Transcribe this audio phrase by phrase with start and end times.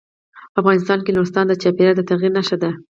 [0.59, 2.71] افغانستان کې نورستان د چاپېریال د تغیر نښه ده.